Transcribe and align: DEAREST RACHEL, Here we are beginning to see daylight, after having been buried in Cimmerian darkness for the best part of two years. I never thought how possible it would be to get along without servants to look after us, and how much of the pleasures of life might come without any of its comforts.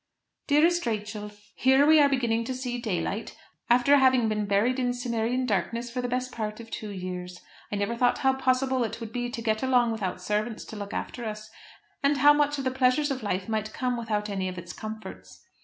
DEAREST 0.47 0.87
RACHEL, 0.87 1.29
Here 1.53 1.85
we 1.85 1.99
are 2.01 2.09
beginning 2.09 2.43
to 2.45 2.55
see 2.55 2.79
daylight, 2.79 3.37
after 3.69 3.95
having 3.97 4.27
been 4.27 4.47
buried 4.47 4.79
in 4.79 4.93
Cimmerian 4.95 5.45
darkness 5.45 5.91
for 5.91 6.01
the 6.01 6.07
best 6.07 6.31
part 6.31 6.59
of 6.59 6.71
two 6.71 6.89
years. 6.89 7.39
I 7.71 7.75
never 7.75 7.95
thought 7.95 8.17
how 8.17 8.33
possible 8.33 8.83
it 8.83 8.99
would 8.99 9.13
be 9.13 9.29
to 9.29 9.41
get 9.43 9.61
along 9.61 9.91
without 9.91 10.19
servants 10.19 10.65
to 10.65 10.75
look 10.75 10.91
after 10.95 11.23
us, 11.25 11.51
and 12.01 12.17
how 12.17 12.33
much 12.33 12.57
of 12.57 12.63
the 12.63 12.71
pleasures 12.71 13.11
of 13.11 13.21
life 13.21 13.47
might 13.47 13.73
come 13.73 13.95
without 13.95 14.27
any 14.27 14.49
of 14.49 14.57
its 14.57 14.73
comforts. 14.73 15.43